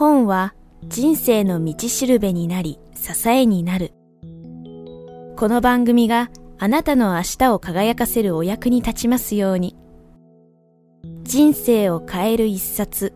[0.00, 0.54] 本は
[0.84, 3.92] 人生の道しるべになり支えになる。
[5.36, 9.76] この番組があなたの明日を輝かせるお役に立ちますように。
[11.22, 13.14] 人生を変える一冊。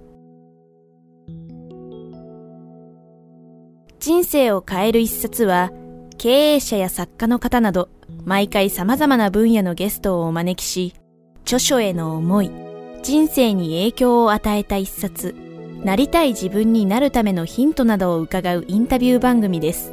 [3.99, 5.71] 人生を変える一冊は、
[6.17, 7.88] 経営者や作家の方など、
[8.25, 10.95] 毎回様々な分野のゲストをお招きし、
[11.45, 12.63] 著書への思い、
[13.04, 15.34] 人生に影響を与えた一冊、
[15.84, 19.92] なりたい自分になるためのヒントなどを伺うインタビュー番組です。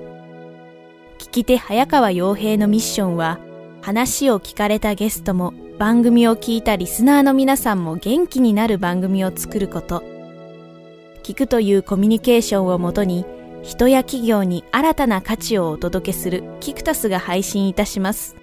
[1.19, 3.39] 聞き手早川洋平のミッションは、
[3.81, 10.03] 話を聞かれたゲストも番組を聞いたリスナーの皆さんも元気になる番組を作ること。
[11.21, 13.25] 聞くというコミュニケーションをもとに、
[13.61, 18.41] 人や企業に新たな価値をお届けするキクタスが配信いたします。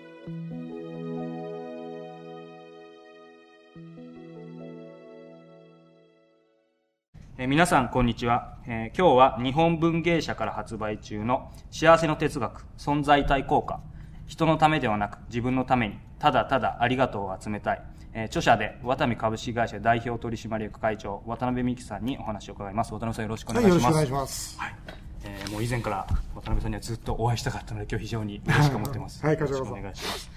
[7.41, 13.79] え皆さんこんにちは、えー、今日は日本文芸社から発売中の幸せの哲学存在体効果。
[14.27, 22.89] 人のためではなく自分のためにただただありがとうを集めたい、えー、著者でワタミ株式会社代表取締役会長渡辺美樹さんにお話を伺います。
[22.89, 24.75] 渡辺さんよろしくお願いします、はい、よろしくお願いします、はい。
[25.23, 30.29] えー、もう以前から渡辺さんにはずっとお会いしたかったので今日非常に嬉しく思ってます、はい、よろしくお願いします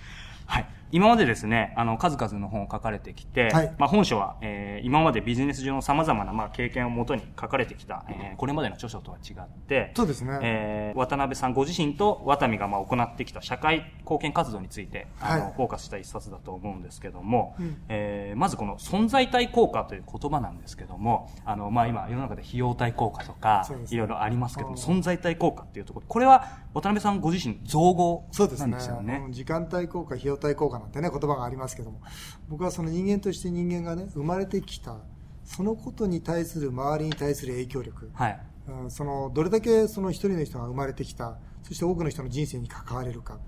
[0.45, 10.39] はい今までですね、あの、数々の本を書かれてきて、はい、まあ本書は、えー、今までビジネス上の様々な、まあ経験をもとに書かれてきた、えー、これまでの著書とは違って、そうですね。
[10.42, 28.78] えー、渡辺さんご自身と渡美がまあ行ってきた社会貢献活動について、あの、はい、フォーカスした一冊だと思うんですけども、うん、えー、まずこの存在体効果という言葉なんですけども、あの、まあ今世の中で費用対効果とか、いろいろありますけども、存在体効果っていうところ、これは渡辺さんご自身造語なんですよね。
[28.78, 29.28] そうですね。
[29.31, 32.02] 時間対効果、費用対効果なんてね、言葉がありますけども。
[32.50, 34.98] 僕はその人間として人間がね生まれてきた
[35.44, 38.40] そのことに対する周りに対する影響力、はい。
[38.68, 43.40] うん、そのどれだけその一人の人が生まれてきたそして多くの人の人生に関われるか、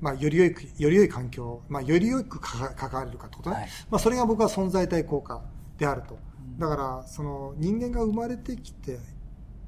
[0.00, 5.42] まあ、より良いより良い環境、まあ、より良く関われるかってことね、はい、まあ、それが僕は存在体効果
[5.78, 6.18] であると。
[6.58, 8.98] だからその人間が生まれてきて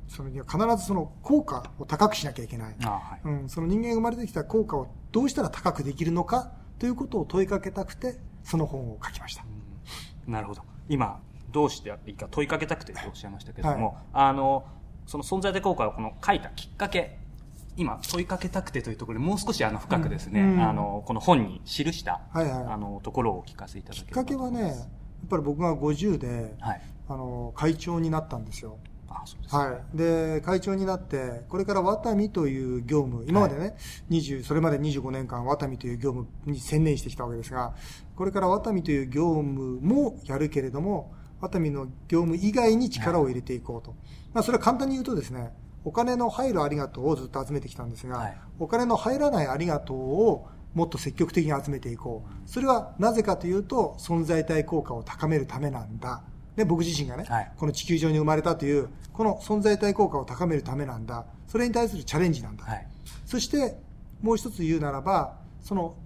[0.09, 9.45] その必ずその効果を高くしなきゃいけない、はい、うん、その人間が生まれてきた効果をどうしたら高くできるのかということを問いかけたくてその本を書きました、
[10.27, 10.63] なるほど。
[10.89, 11.21] 今
[11.53, 14.65] どうしていいか問いかけたくてとおっしゃいましたけども、はい、あの
[15.07, 17.19] その存在的効果をこの書いたきっかけ
[17.77, 20.53] 今問いかけたくてというところでもう少しあの深くですね、うん。
[20.55, 28.79] うん、あのこの本に記した、はいはい、あのところをお聞かせいただけきっかけはねやっぱり僕が50で、はい、あの会長になったんですよ
[29.51, 37.75] はい、で会長になってこれからワタミという業務今までね、はい、それまで25年間ワタミという業務に専念してきたわけですが
[38.15, 43.99] これからワタミという業務もやるけれどもワタミの業務以外に力を入れていこうと、はい、
[44.35, 45.53] まあ、それは簡単に言うとですね
[45.85, 52.49] お金の入るありがとうをずっと集めてきたんですが、はい、お金の入らないありがとうをもっと積極的に集めていこう。
[52.49, 56.23] それはなぜかというと存在体効果を高めるためなんだ
[56.61, 61.25] で僕自身がね、はい、この地球上に生まれたというこの存在体効果を高めるためなんだ。
[61.49, 62.87] それに対するチャレンジなんだ、はい、
[63.25, 63.77] そして
[64.21, 65.97] もう一つ言うならばその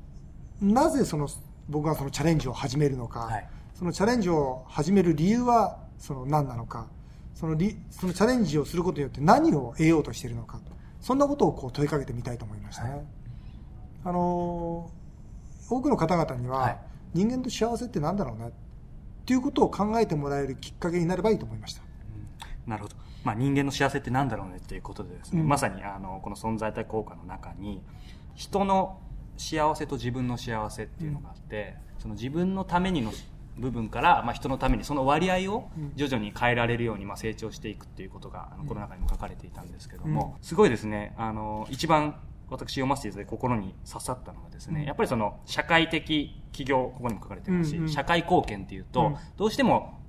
[0.62, 1.28] なぜその
[1.68, 6.86] 僕がそのチャレンジを始めるのか、はい、そのチャレンジを始める理由はその何なのか。
[7.34, 10.60] そのリそのチャレンジをすることによって何を得ようとしているのか。
[11.00, 13.04] そんなことをこう問いかけてみたいと思いましたね。
[14.04, 14.88] あの
[15.68, 16.78] 多くの方々には、
[17.12, 18.52] 人間と幸せって何だろうね
[19.24, 21.80] っていうことを考えてもらえるきっかけになればいいと思いました。
[21.82, 22.96] うん、なるほど。
[23.24, 27.80] まあ、人間の幸せって何だろうねっていうことでですね、うん、まさにあのこの存在体効果の中に
[28.34, 29.00] 人の
[29.38, 33.12] 幸せと自分の幸せっていうのがあって、うん、その自分のためにの
[33.56, 41.14] 部分から、まあ、人のためにその割合を徐々に変えられるように、まあ、成長していくっていうことがあのこの中にも書かれていたんですけども、すごいですね。
[41.16, 42.16] あの一番
[42.54, 50.03] 私読ませていただいて心に刺さったのはですね、やっぱりその社会的企業、ここにも書かれてますし、社会貢献っていうと、どうしても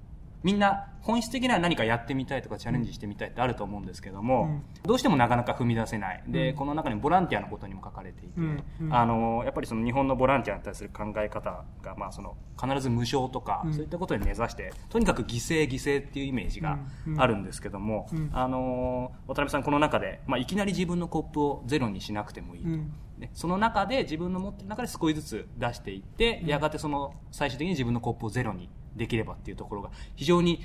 [0.45, 6.23] みんな本質的には何かやってみたいとかチャレンジしてみたいってあると思うんですけども、うん、どうしてもなかなか踏み出せない。
[6.27, 16.77] で、うん、この中にボランティアのことにも書かれていて、うん、あの、やっぱりその日本のボランティアに対する考え方が、まあその、必ず無償とか、そういったことに目指して、とにかく犠牲犠牲っていうイメージが
[17.17, 22.69] あるんですけども、あの、渡辺さんこの中で、まあいきなり自分のコップをゼロにしなくてもいいと。
[23.17, 30.63] ね、その中で自分の持ってる中で少しずつ出していって、やがてその最終的に自分のコップをゼロにできればっていうところが非常に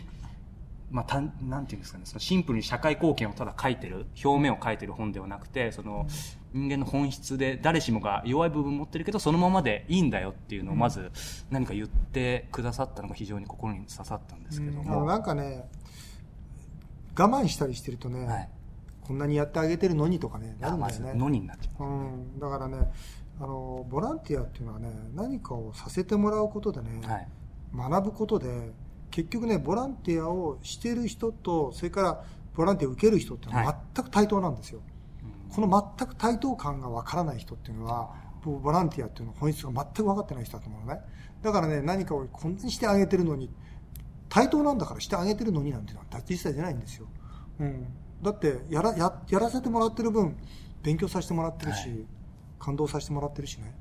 [0.91, 6.09] まあ、たなんていうんですかね、そのシンプルに社会貢献をただ書いてる、表面を書いてる本ではなくて、その、
[6.53, 11.11] 人間の本質で誰しもが弱い部分持ってるけどそのままでいいんだよっていうのをまず
[11.51, 15.69] 何か言ってくださったのが非常に心に刺さったんですけども、うん、なんかね
[17.17, 18.49] 我慢したりしてるとね、はい、
[19.03, 22.91] こんなにやってあげてるのにとかねなるんだよね、のになっちゃう、うん、だからね
[23.39, 27.29] あのボランティアっていうのはね何かをさせてもらうことでね、はい、
[27.75, 28.73] 学ぶことで
[29.11, 32.25] 結局ねボランティアをしてる人とそれから
[32.55, 34.91] ボランティアを受ける人って全く対等なんですよ、はい
[35.51, 41.01] この全く対等感がわからない人っていうのはボランティアっていうの本質が全く分かってない人だと思うのね。
[41.43, 43.51] だからね何かをこんなにしてあげてるのに
[44.29, 47.09] 対等なんだからしてあげてるのになんていうのは実際出ないんですよ、
[47.59, 47.87] うん、
[48.23, 50.37] だってやらややらせてもらってる分
[50.83, 52.07] 勉強させてもらってるし、はい、
[52.59, 53.75] 感動させてもらってるしね、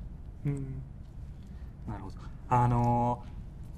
[0.46, 0.82] うん、
[1.86, 2.16] なるほど。
[2.48, 3.29] あのー、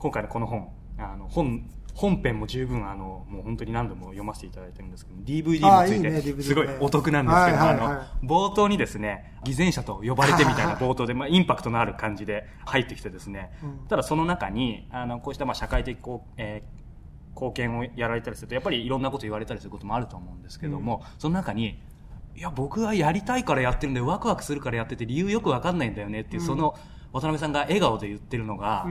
[0.03, 0.69] 今回のこの本
[0.99, 1.65] あの本
[1.95, 13.53] 本編も十分あのもう本当に何度も読ませていただいてるんですけど DVD もついてすごいお得なんですけど、あの冒頭にですね偽善者と呼ばれてみたいな冒頭で、 まあ、インパクトのある感じで入ってきてですね、
[13.89, 16.83] ただその中にあのこうしたまあ社会的こう、えー
[17.35, 21.81] 貢献をやられたりするとやっぱりいろんなこと言われたりすることもあると思うんですけども、その中に
[22.37, 26.75] いや僕はやりたいからやってるんでワクワクするからやってて理由よくわかんないんだよねっていう、その
[27.13, 28.87] 渡辺さんが笑顔で言ってるのが、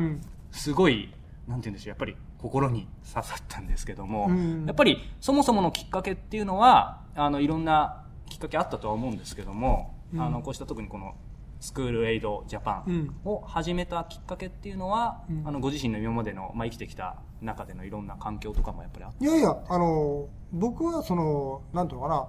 [0.52, 1.14] すごい
[1.48, 11.16] なんて言うんでしょうやっぱり心に刺さったんですけども、うん、やっぱりそもそものきっかけっていうのはあのいろんなきっかけあったとは思うんですけども、うん、あのこうした特にこの
[11.60, 22.28] スクールエイドジャパンを始めたきっかけっていうのは、うん、あのご自身の今までの、まあ、生きてきた中でのいろんな環境とかもやっぱりあっていやいやあの僕はそのなんていうのかな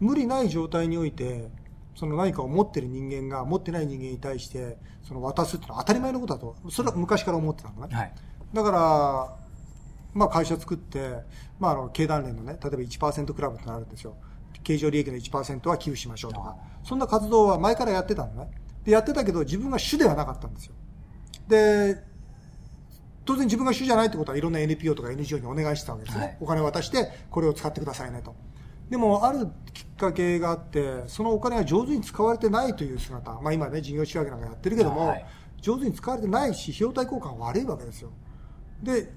[0.00, 1.48] 無理ない状態において
[1.98, 8.14] その何かを持ってる人間が持ってない人間に対してその渡すっていうのは当たり前のことだとそれは昔から思ってたのね、はい。
[8.54, 9.36] だから、
[10.14, 11.16] まあ、会社作って、
[11.58, 14.16] まあ、あの経団連のね例えば1%クラブってなるんですよ。
[14.62, 16.56] 経常利益の1%は寄付しましょうとか。
[16.84, 18.50] そんな活動は前からやってたのね。
[18.84, 20.74] でやってたけど自分が主ではなかったんですよ。
[21.48, 21.96] で
[23.24, 28.34] 当然自分が主じゃないってことはいろんな NPO とか NGO にお願いしてたわけですね、はい、お金を渡してこれを使ってくださいねと
[28.90, 35.26] でもあるきっかけがあってそのお金が上手に使われてないという姿、まあ、今ね事業仕分けなんかやってるけども、はい、
[35.60, 38.10] 上手に使われてないし費用対効果が悪いわけですよ。
[38.82, 39.12] で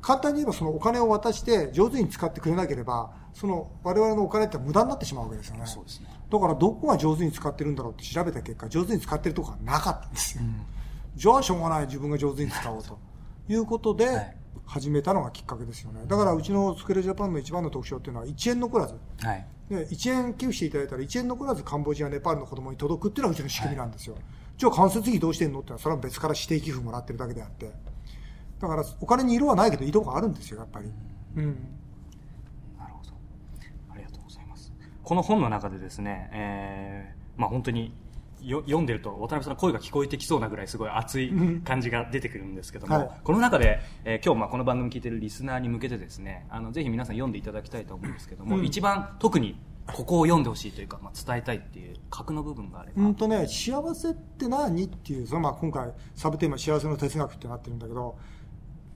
[0.00, 5.66] 簡単に言えばそのお金を渡して上手に使ってくれなければその我々のお金って無駄になってしまうわけですよね、ね、
[6.30, 10.62] だからどこが上手に使ってるんだろうって調べた結果上手に使ってるところがなかったんですよ、うん、
[11.16, 12.98] じゃあしょうがない自分が上手に使おうと。
[13.48, 16.02] いうことで始めたのがきっかけですよね。
[16.06, 24.22] だからうちのスクレジャパンの一番の特徴っていうのは1円残らず、はい、で1円寄付していただいたら1円残らずカンボジアネパールの子供に届くっていうのがうちの仕組みなんですよ、はい、
[24.56, 27.72] じゃあ間接費どうしてんのってのはそれは別から指定寄付もらってるだけであって。
[28.60, 30.90] だからお金に色はないけど色があるんですよやっぱり、
[31.36, 31.44] うん、
[32.78, 33.10] なるほど。
[33.92, 34.72] ありがとうございます。
[35.02, 37.92] この本の中でですね、えー、まあ本当に
[38.42, 41.32] よ読んでると渡辺さんの声が聞こえてきそうなぐらいすごい熱い
[41.64, 53.04] 感じが出てくるんですけども、はい、この中で、えー、今日まあこの番組聞いてるリスナーに向けてですねあのぜひ皆さん読んでいただきたいと思うんですけども、うん、一番特にここを読んでほしいというか、まあ、伝えたいっていう核の部分があれば。
[53.04, 58.18] うんとね、幸せって何っていう、そのまあ今回サブテーマ幸せの哲学ってなってるんだけど、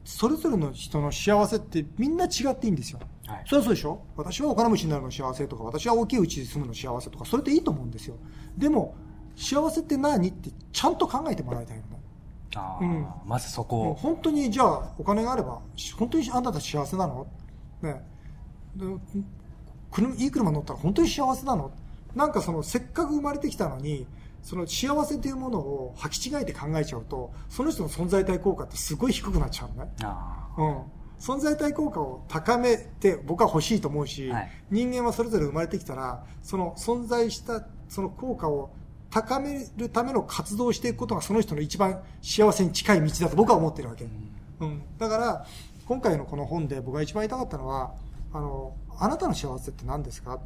[0.04, 2.98] それぞれの人の幸せってみんな違っていいんですよ。
[3.28, 4.02] はい、それはそうでしょ？
[4.16, 8.16] 私はお金持ちになるの幸せとか、私は大きい家に住むの幸せとか、それでいいと思うんですよ。
[8.58, 8.96] でも、
[9.40, 10.28] 幸せって何？
[10.28, 11.82] ってちゃんと考えてもらいたいの。
[11.82, 11.88] ね。
[12.54, 13.90] あうん、まずそこ。
[13.90, 13.94] を。
[13.94, 15.60] 本当にじゃあお金があれば、
[15.96, 17.26] 本当にあなた幸せなの？
[17.82, 18.02] ね。
[20.18, 21.73] いい車乗ったら本当に幸せなの？
[22.14, 24.06] なんかそのせっかく生まれてきたのに、
[24.42, 29.92] その幸せというものを履き違えて考えちゃうとその人の存在体効果ってすごい低くなっちゃうのね、
[30.59, 30.82] うん、
[31.18, 38.70] 存在体効果を高めて僕は欲しいと思うし、はい、人間はそれぞれ生まれてきたらその存在したその効果を
[39.11, 44.07] 高めるための活動をしていくことがその人の一番幸せに近い道だと僕は思ってるわけ、
[44.61, 45.47] うん、だから
[45.87, 47.93] 今回のこの本で僕が一番言いたかったのは
[48.33, 50.38] あのあなたの幸せって何ですか、は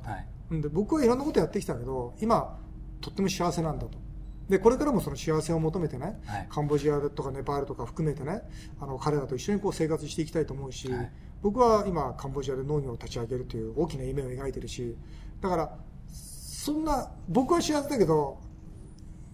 [0.50, 2.58] い、で僕はいろんなことやってきたけど今
[3.00, 3.98] とっても幸せなんだと。
[4.48, 8.42] でこれからもその幸せを求めてね、はい、カンボジアとかネパールとか含めてね
[8.78, 11.10] あの彼らと一緒にこう生活していきたいと思うし、はい、
[11.42, 14.94] 僕は今カンボジアで農業を立ち上げるという大きな夢を描いてるし
[15.40, 15.74] だから
[16.12, 18.38] そんな僕は幸せだけど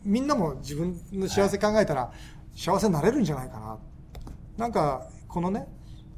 [0.04, 2.10] みんなも自分の幸せ考えたら
[2.56, 3.78] 幸せになれるんじゃないかな。
[4.56, 5.66] なんかこのね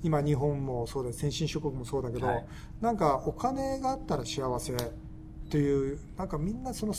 [0.03, 2.47] 今日本もそうです先進諸国もそうだけど、はい、
[2.81, 4.77] なんかお金があったら幸せ
[5.49, 6.93] というなんかみんなその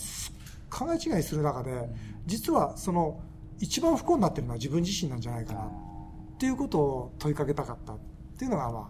[0.69, 1.89] 考え違いする中で
[2.25, 3.19] 実はその
[3.59, 7.97] 一番不幸になってるのは自分自身なんじゃないかなっていうことを問いかけたかったっ
[8.37, 8.87] ていうのが、まあ、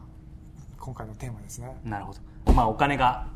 [0.79, 1.75] 今回のテーマですね。
[1.83, 3.27] なるほど、まあ、お金が、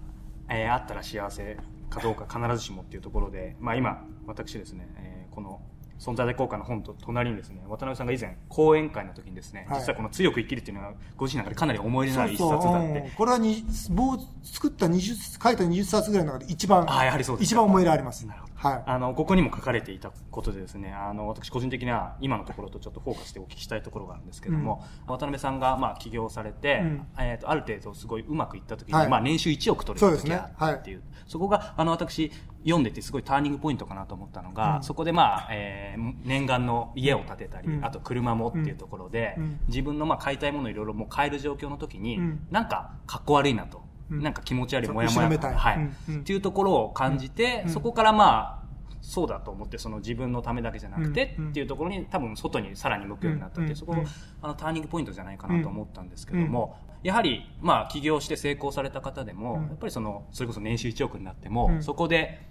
[0.49, 1.57] えー、あったら幸せ
[1.89, 5.62] かどうか必ずしもっていうところで、まあ今、私ですね、えー、この
[6.00, 12.68] 存在で効果の本と隣にですね、渡辺さんが以前、講演会の時にですね、はい、実はこの強く生きるっていうのは、ご自身の中でかなり思い入れのある一冊だって。
[12.68, 13.12] そうそう。
[13.18, 18.25] これはに、棒作った20、書いた20冊ぐらいの中で一番、あやはりそうです一番思い入れあります。
[18.25, 18.54] なるほど。
[18.58, 18.84] はい。
[18.88, 32.32] あの、ここにも書かれていたことでですね、あの、私個人的には今のところとちょっとフォーカスしてお聞きしたいところがあるんですけども、うん、渡辺さんが、まあ、起業されて、うん、えっ、ー、と、ある程度すごいうまくいった時に、はい、まあ、年収1億取れる時があっていう、そこが、あの、私、
[32.67, 43.88] 読んでてすごいターニングポイントかなと思ったのが、うん、そこでまあ、えー、念願の家を建てたり、うん、あと車もっていうところで、うん、自分のまあ買いたいものをいろいろもう買える状況の時に、うん、なんかかっこ悪いなと。
[44.09, 48.67] なんか気持ち悪いもやもや、はい、っていうところを感じて、そこからまあ、
[49.01, 53.95] そうだと思ってその自分のためだけじゃなくてっていうところに多分外にさらに向くようになったってそこ
[54.41, 62.41] あのターニングポイントじゃないかなと思ったんですけどもやはりまあ起業して成功された方でもやっぱりそのそれこそ年収1億になってもそこで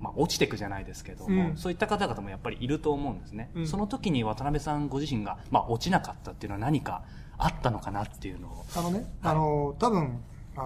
[0.00, 7.04] まあ、落ちていくじゃないですけども、うん、そういった方々もやっぱりいると思うんですね、うん、その時に渡辺さんご自身が、まあ、落ちなかったっていうのは何か
[7.36, 8.64] あったのかなっていうのを。
[8.74, 10.22] あのね、はい、あの多分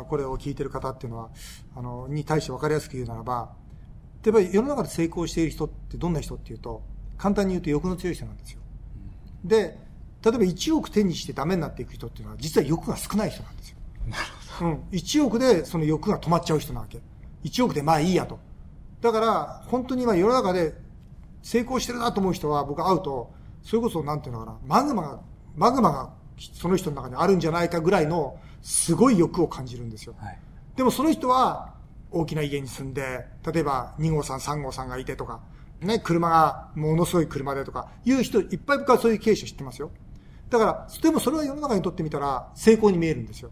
[0.08, 1.30] これを聞いてる方っていうのは
[1.76, 3.52] あのに対して分かりやすく言うならば
[4.24, 6.82] 例えば世の中で成功している人ってどんな人っていうと
[7.18, 8.60] 簡単に言うと欲の強い人なんですよ、
[9.42, 9.78] うん、で例え
[10.22, 13.76] ば1億手にしてダメになっていく人っていうのは実は欲が少ない人なんですよ。
[14.08, 14.22] なる
[14.58, 17.02] ほど、うん、1億でその欲が止まっちゃう人なわけ。
[17.44, 18.38] 1億でまあいいやと
[19.04, 20.72] だから、本当に今世の中で
[21.42, 25.20] 成功してるなと思う人は僕会うと、それこそなんていうのかな、マグマが、
[25.54, 26.10] マグマが
[26.54, 30.14] その人の中にあるんじゃないかぐらいのすごい欲を感じるんですよ。
[30.16, 30.38] はい、
[30.74, 31.74] でもその人は
[32.10, 35.42] 大きな家に住んで、例えば2号さん3号さんがいてとか、
[35.82, 39.90] ね、車がものすごい車でとか、いう人いっぱい僕はそういう経営者知ってますよ。
[40.48, 43.50] だから、でもそれは世の中にとってみたら成功に見えるんですよ。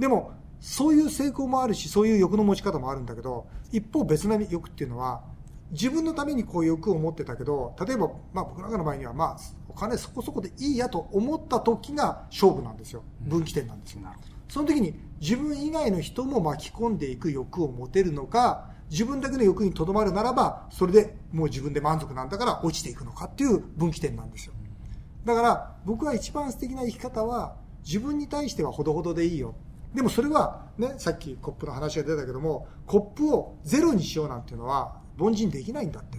[0.00, 5.22] でも、そういう成功もあるし、そういう欲の持ち方もあるんだけど、一方別な欲っていうのは、
[5.70, 13.02] 自分のためにこういう欲を持ってたけど、例えば、まあ僕なんかの場合には、まあ、お金そこそこでいいやと思った時が勝負なんですよ。
[13.20, 14.02] 分岐点なんですよ。
[14.48, 24.52] その時に自分以外の人も巻き込んでいく欲を持てるのか、自分だけの欲にとどまるならば、それでもう自分で満足なんだから落ちていくのかっていう分岐点なんですよ。
[25.24, 29.54] だから僕は一番素敵な生き方は、自分に対してはほどほどでいいよ。
[29.94, 36.18] でもそれは、ね、さっきコップの話が出たけども、コップをゼロにしようなんていうのは、凡人できないんだって。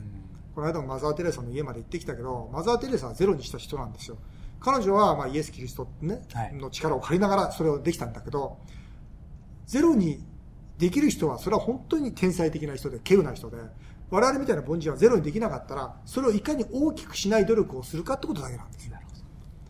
[0.55, 4.17] この間もマザー・テレサの家まで行ってきたけど、マザー・テレサはゼロにした人なんですよ。
[4.61, 8.57] 彼女は、まあ、イエス・キリスト、ね、はい、の力を借りながらそれをできたんだけど、
[9.67, 10.25] ゼロに
[10.77, 13.57] できる人は、それは本当に天才的な人で、稀有な人で、
[14.09, 18.95] 我々みたいな凡人はゼロにできなかったら、それをいかに大きくしない努力をするかってことだけなんですよ。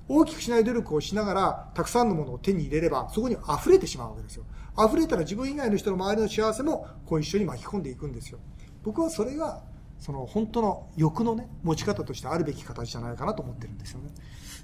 [0.07, 4.45] 大きくしない努力をしながら、たくさんのものを手に入れれば、そこに溢れてしまうわけですよ。
[4.77, 8.39] 溢れたら自分以外の人の周りの幸せも、こう一緒に巻き込んでいくんですよ。
[8.83, 9.63] 僕はそれが、
[9.97, 14.09] その本当の欲のね、持ち方としてあるべき形じゃないかなと思ってるんですよね。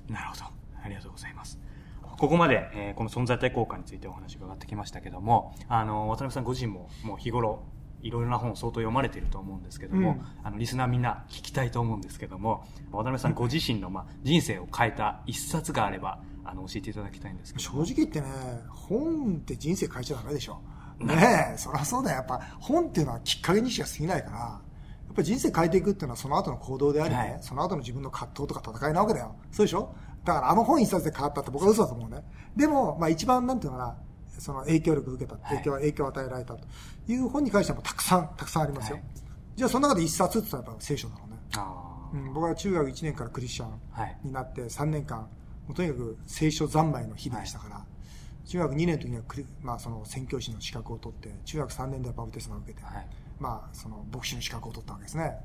[0.10, 0.44] なるほど。
[0.84, 1.60] ありがとうございます。
[2.20, 7.64] ここまで、えー、この存在体効果についてお話伺ってきましたけども、あの、渡辺さんご自身も、もう日頃、
[8.02, 18.28] いろいろな本を相当読まれていると思うんですけども、うん、あのリスナーみんな聞きたいと思うんですけども渡辺さんご自身の、まあ、人生を変えた一冊があればあの教えていただきたいんですけど正直言ってね
[18.70, 20.62] 本って人生変えちゃダメでしょ。
[21.00, 22.18] ねえそりゃそうだよ。
[22.18, 24.60] やっぱ本っていうのはきっかけにしか過ぎないからや
[25.12, 29.36] っぱり人生変えていくっていうのはその後の行動でありね、はい、その後の自分の葛藤とか戦いなわけだよ。
[29.52, 29.94] そうでしょ？
[30.24, 32.24] だからあの本一冊で変わったって僕は嘘だと思うね。
[32.56, 33.96] でも、まあ、一番なんていうのかな
[34.42, 36.66] その影響力を受けた、影響、影響を与えられたと
[37.08, 38.96] いう本に関してはもたくさん、たくさんありますよ。
[38.96, 39.06] はい、
[39.56, 41.38] じゃあその中で一冊って言ったらやっぱ聖書だろうね。
[42.14, 43.80] うん、僕は中学1年からクリスチャン
[44.24, 45.28] になって3年間、も
[45.70, 47.86] うとにかく聖書三昧の日々でしたから、は
[48.44, 49.24] い、中学2年の時には
[49.62, 53.08] まあ、その宣教師の資格を取って、中学3年ではバプテスマを受けて、はい、
[53.40, 55.38] まあ、その牧師の資格を取ったわけですね。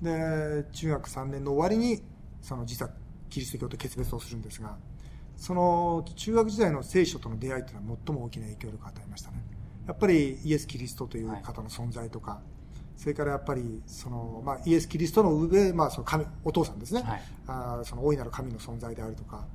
[0.00, 2.00] で、中学3年の終わりに、
[2.40, 2.92] その実は
[3.28, 4.76] キリスト教と決別をするんですが、
[5.40, 9.42] その中学時代の聖書との出会いというのは最も大きな影響力を与えましたね。
[9.86, 12.40] やっぱりイエス・キリストという方の存在とか、はい、
[13.00, 19.46] それからやっぱりその、まあ、イエス・キリストの上、まあ、その神お父さんですね、はい、あその大いなる神の存在であるとか。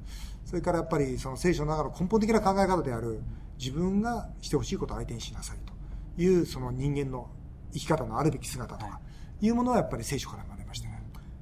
[0.44, 3.20] それからやっぱりその聖書の中の根本的な考え方である
[3.58, 5.58] 自分がしてほしいことを相手にしなさい
[6.16, 7.30] というその人間の
[7.74, 9.00] 生き方のあるべき姿とか
[9.42, 9.50] い。
[9.50, 10.95] うものはやっぱり聖書から学びましたね。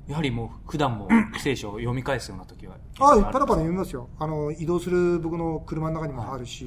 [0.08, 1.08] やはりもう普段も
[1.40, 4.10] 聖書を読み返すような時はああ、パラパラ読みますよ。
[4.20, 6.66] あの、移動する僕の車の中にもあるし、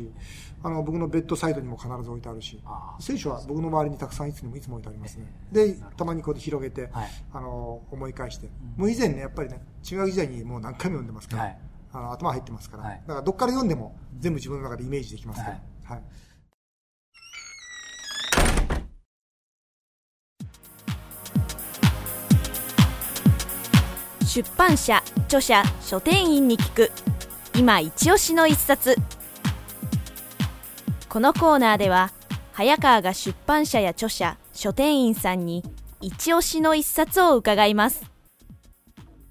[0.62, 2.60] はい、あの、僕のベッドサイドにも必ず置いてあるし、
[2.98, 5.26] 聖書は僕の周りにたくさんいつもいつも置いてありますね。
[5.52, 11.58] で、たまにこう広げて、はい、あの、思い返して、もう以前ね、やっぱりね、中学時代にもう何回も読んでますから、はい、
[11.92, 16.02] あの頭入ってますから、だからどっから読んでも全部自分の中でイメージできますから、はい
[24.26, 26.90] 出版社著者書店員に聞く。
[27.56, 28.96] 今一押しの一冊。
[31.08, 32.10] このコーナーでは
[32.52, 35.62] 早川が出版社や著者書店員さんに
[36.00, 38.02] 一押しの一冊を伺います。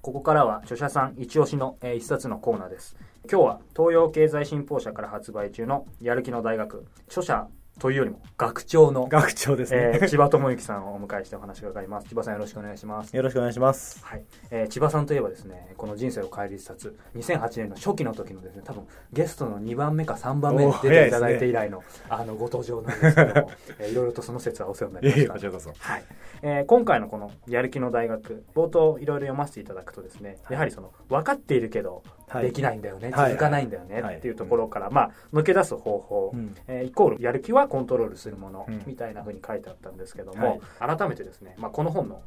[0.00, 2.96] ここからは著者さん一押しの、えー、一冊のコーナーです。
[3.30, 7.48] 今日は東洋経済新報社から発売中のやる気の大学著者
[7.78, 12.08] というよりも学長の学長ですね、えー、千葉智之さんをお迎えしてお話が伺います。
[12.08, 13.14] 千葉さんよろしくお願いします。
[13.14, 14.02] よろしくお願いします。
[14.02, 25.32] はい、えー、千葉さんといえばですねこの人生を変える一冊2008年の初期の時のですね多分ゲストの2番目か3番目に出ていただいて以来の、ね、あのご登場なんですけども、 えー、いろいろとその説はお世話になりました。
[25.34, 25.72] こちらこそ。
[25.76, 26.04] はい。
[26.42, 32.02] えー、今回のこの「やる気の大学」冒頭いろいろ読ませていただくとですねやはりその分かっているけど
[32.34, 42.22] できないんだよね、はい、続かないんだよね、はい、っていうところから、まあ、抜け出す方法、うん、えー、イコールやる気はコントロールするもの、みたいなふうに書いてあったんですけども、改めてですね、まあ、この本の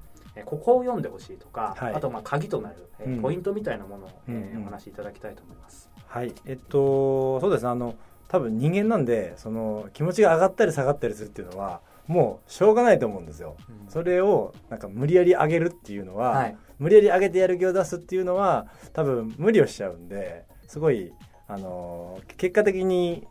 [0.45, 4.09] ここを読んでほしいとか、はい、あとまあ鍵となる、えー、ポイントみたいなものを、
[4.61, 5.89] お話しいただきたいと思います。
[6.07, 6.33] はい。
[6.45, 7.95] えっとそうですねあの
[8.27, 13.57] 多分人間なんでその気持ちが上がったり下がったりするっていうのはもうしょうがないと思うんですよ。
[13.85, 21.11] うん、それをなんか無理やり上げるっていうのは、はい、無理やり上げてやる気を出すっていうのは多分無理をしちゃうんですごい
[21.47, 23.27] あの結果的に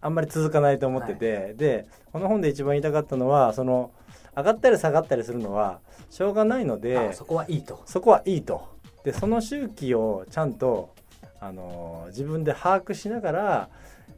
[0.00, 3.90] あんまり続かないと思ってて、はい、でこの本で一番言いたかったのはその
[4.36, 7.82] 上がったり下がったりするのはしょうがないのでそこはいいと。
[7.86, 8.68] そこはいいと。
[9.04, 10.94] でその周期をちゃんと
[11.40, 13.68] あの自分で把握しながら、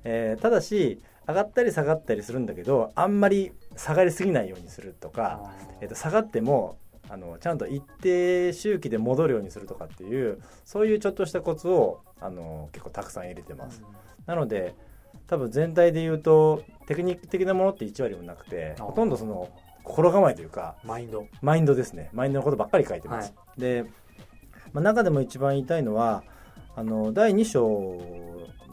[0.04, 13.82] えー、ただし上がったり下がったりするんだけどあんまり下がりすぎないようにするとか、えー、と下がってもあのちゃんと一定周期で戻るようにするとかっていうそういうちょっとしたコツをあの結構たくさん入れてます。
[14.26, 14.74] なので
[15.32, 19.48] 多分全体で言うとテクニック的なものって1割もなくてほとんどその
[19.82, 21.26] 心構えというかマインド。
[21.40, 22.10] マインドですね。
[22.12, 23.32] マインドのことばっかり書いてます。
[23.34, 23.86] はい、で、
[24.74, 26.22] まあ、中でも一番言いたいのは
[26.76, 27.98] あの第2章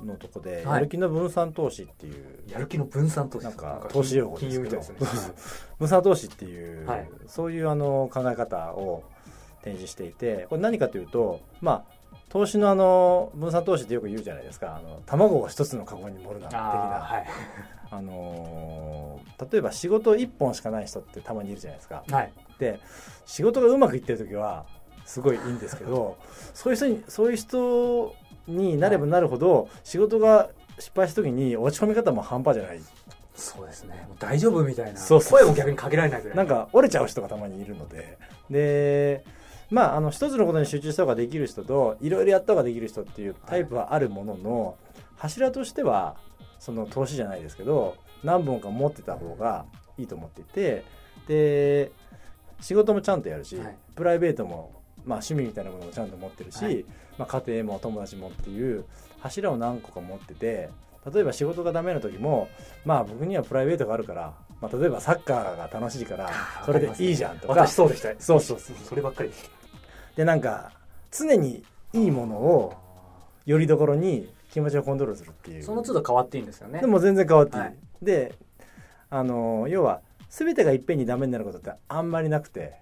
[0.04, 3.46] のとこで、やる気の分散投資っていう、やる気の分散投資。
[3.46, 4.84] なんか投資用語ですけど、ね、
[5.80, 9.06] 分散投資っていう、はい、そういうあの考え方を
[9.64, 11.99] 提示していてこれ何かというとまあ
[12.30, 14.76] 投資のあの分散投資ってよく言うじゃないですか。
[14.76, 16.60] あの卵を一つのカゴに盛るな的な。
[16.62, 17.24] あ、
[17.92, 22.80] あのー、例えば仕事1本しかない人ってたまにいるじゃないですか、はい、で
[23.26, 24.66] 仕事がうまくいってる時は
[25.06, 26.18] すごいいいんですけど
[26.54, 28.14] そういう人にそういう人
[28.50, 32.82] になればなるほど、仕事が失敗した時に落ち込み方も半端じゃない。
[33.36, 34.08] そうですね。
[34.20, 35.00] 大丈夫みたいな。
[35.00, 35.22] そう。
[35.22, 36.38] 声も逆にかけられないぐらい。
[36.38, 38.18] なんか折れちゃう人がたまにいるので。
[38.50, 39.24] で
[39.70, 44.78] まああの一つのことに集中した方ができる人といろいろやった方ができる人っていうタイプはあるものの、
[45.18, 46.16] 柱としては
[46.60, 49.66] その投資じゃないですけど何本か持ってた方が
[49.98, 50.84] いいと思っていて
[51.28, 51.92] で
[52.60, 56.86] 仕事もちゃんとやるし、はい、プライベートもまあ、趣味みたいなものをちゃんと持ってるし、はい、
[57.18, 58.86] まあ、家庭も友達もっていう
[59.22, 60.70] 柱を何個か持ってて
[61.14, 62.50] 例えば仕事がダメな時も
[62.86, 66.30] まあ僕にはプライベートがあるから、まあ、例えばサッカーが楽しいから
[66.66, 68.10] それでいいじゃんとか、私そうでした。
[68.20, 68.76] そうそうそう。
[68.84, 69.32] そればっかり
[70.20, 70.74] でなんか
[71.12, 72.74] 常にいいものを
[73.46, 75.64] よりどころに気持ちをコントロールするっていう。
[75.64, 76.82] その都度変わっていいんですよね。
[76.82, 78.36] でも全然変わっていい、はい、で
[79.10, 82.74] あの要は全てがいっぺんにダメになることってあんまりなくて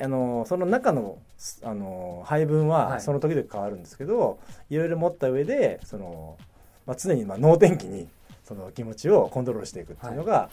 [0.00, 1.18] あのその中の
[1.64, 4.36] あの配分はその時々変わるんですけど、は
[4.70, 6.38] い、いろいろ持った上でその、
[6.86, 8.06] まあ、常にまあ能天気に
[8.44, 10.50] その気持ちをコントロールしていくっていうのが、は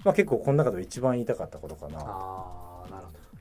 [0.00, 2.69] い、まあ、結構この中で一番言いたかったことかな。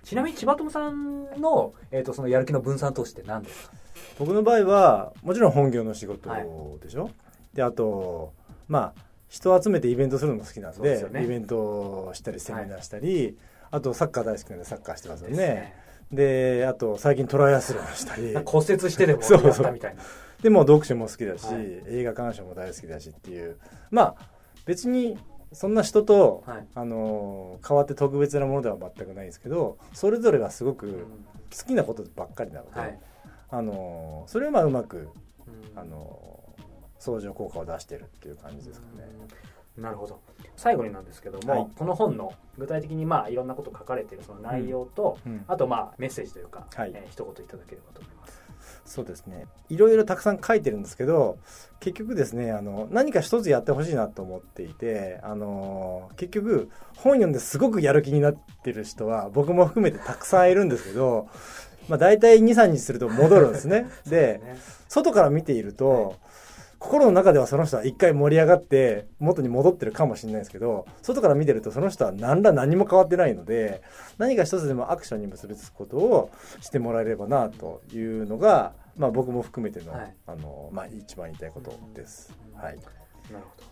[0.10, 3.76] ちなみに千葉友さんの,、えーと、そのやる気の分散投資って何ですか？
[4.17, 6.30] 僕の場合はもちろん本業の仕事
[6.82, 7.13] でしょ、はい、
[7.54, 8.34] であと
[8.67, 13.38] まあ人を集めてイベントするのも好きなんで、ね、イベントをしたりセミナーしたり、
[13.69, 15.76] あとサッカー大好きなんでサッカーしてますよね。
[16.12, 18.34] で、あと最近トライアスロンしたり。
[18.43, 20.02] 骨折してでも やったみたいな。
[20.41, 23.58] でも読書も好きだし、はい、映画鑑賞も大好きだしっていう。
[23.91, 24.30] まあ、
[24.65, 25.19] 別に
[25.51, 31.07] そんな人と、はい、あの変わって特別なものでは全くないんですけどそれぞれがすごく
[31.57, 32.99] 好きなことばっかりなので、はい、
[33.49, 35.09] あのそれをまあうまく、
[35.75, 36.39] あの
[36.99, 39.07] 相乗効果を出してるっていう感じですかね。
[39.77, 40.19] なるほど。
[40.57, 45.31] 最後になんですけども、はい、この本の具体的にまあいろんなこと書かれているその内容と、うん。
[45.31, 46.91] うん、あとまあメッセージというか、はい。
[46.93, 48.43] えー、一言いただければと思います。
[48.86, 51.38] そうですねいろいろたくさん書いてるんですけど
[51.80, 61.30] 結局ですねあの何か一つやってほしいなと思っていてあの結局本読んですごくやる気になってる人は僕も含めてたくさんいるんですけど、
[61.88, 63.88] まあ、大体23日すると戻るん ですね。
[64.08, 64.41] で、
[64.88, 66.15] 外から見ていると、
[66.79, 73.81] 心の中ではその人は一回盛り上がって元に戻ってるかもしれないですけど外から見てるとその人は何ら何も変わってないので
[74.17, 82.33] 何か一つでもアクションに結びつくことをしてもらえればなというのが、まあ、僕も含めてのはい、あのまあ、一番言いたいことです。
[82.55, 83.65] はい、なるほど。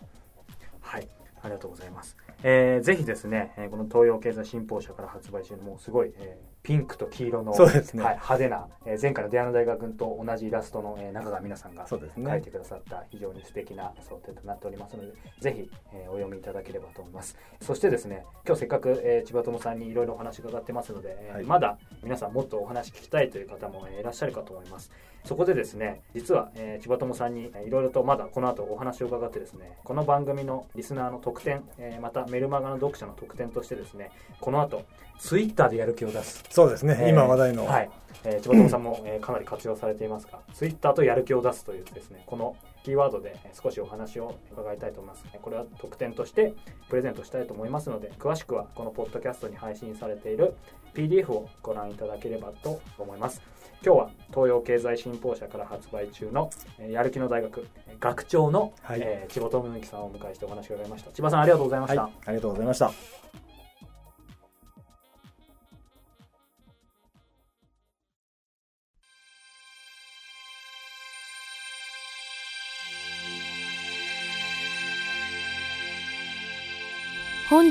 [0.80, 1.08] はい
[1.42, 2.16] ありがとうございます。
[2.42, 17.36] えー、ぜひですね、えー、この東洋経済新報社から発売中のもうすごい、えー、ピンクと黄色の、そうですね、はい、派手な、えー、前回の出会いの大学君と同じイラストの、えー、中川皆さんがそうです、ね、描いてくださった非常に素敵な想定となっておりますので、ぜひ、えー、お読みいただければと思います。
[17.60, 24.92] そしてですね、今日せっかく、えー、千葉友さんにいろいろお話伺ってますので、えー、はい、まだ皆さんもっとお話聞きたいという方も、えー、いらっしゃるかと思います。
[25.28, 34.10] そこでですね、実は、えー、千葉友さんにいろいろとまだこの後お話を伺ってですね、この番組のリスナーの特典、えー、またメルマガの読者の特典としてですね、
[34.40, 34.86] この後、
[35.18, 36.42] ツイッターでやる気を出す。
[36.48, 37.66] そうですね、えー、今話題の。
[37.66, 37.90] はい。
[38.24, 42.56] えー、千葉友さんも、えー、かなり活用されていますが、ツイッターとやる気を出すというですね、この
[42.88, 45.22] キーワードで少しお話を伺いたいと思います。
[45.42, 46.54] これは特典として
[46.88, 50.54] プレゼントしたいと思いますので、詳しくはこのポッドキャストに配信されている
[50.94, 53.42] PDF をご覧いただければと思います。
[53.84, 56.48] 今日は東洋経済新報社から発売中の、
[56.78, 57.68] えやる気の大学
[58.00, 63.47] 学長の、はい、えー、千葉智之さんをお迎えしてお話を伺いました千葉さんありがとうございました、はい、ありがとうございました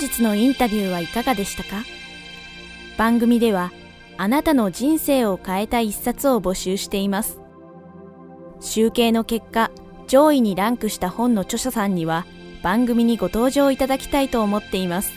[0.07, 1.83] 日のインタビューはいかがでしたか？
[2.97, 3.71] 番組では
[4.17, 7.39] あなたの人生を変えた一冊を募集しています。
[8.59, 9.69] 集計の結果、
[10.07, 12.25] 上位にランクした本の著者さんには
[12.63, 15.11] 番組にご登場いただきたいと思っています。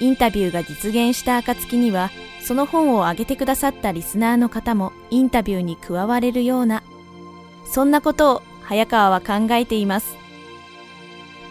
[0.00, 2.10] インタビューが実現した暁には、
[2.42, 6.82] その本を挙げてくださったリスナーの方もインタビューに加われるような、
[7.66, 10.16] そんなことを早川は考えています。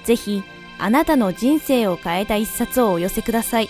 [0.05, 0.41] ぜひ、
[0.79, 3.69] あなたの人生を変えた一冊をお寄せください。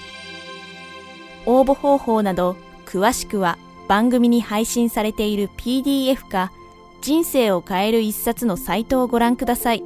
[1.45, 6.53] 応募方法など詳しくは番組に配信されている PDF か
[7.01, 9.83] 人生を変える一冊のサイトをご覧ください。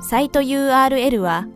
[0.00, 1.46] サイト URL は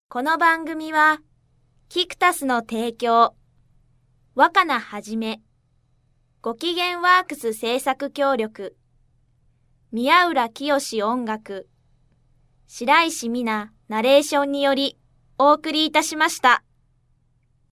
[0.09, 1.21] この番組は、
[1.87, 3.33] キクタスの提供、
[4.35, 5.39] 若菜はじめ、
[6.41, 8.77] ご機嫌ワークス制作協力、
[9.91, 11.67] 宮浦清音楽、
[12.65, 14.97] 白石美奈ナレーションにより
[15.37, 16.63] お送りいたしました。